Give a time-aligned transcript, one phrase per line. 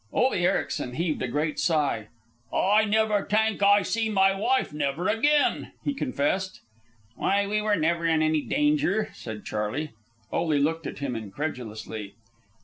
[0.11, 2.07] Ole Ericsen heaved a great sigh.
[2.51, 6.61] "Ay never tank Ay see my wife never again," he confessed.
[7.17, 9.91] "Why, we were never in any danger," said Charley.
[10.31, 12.15] Ole looked at him incredulously.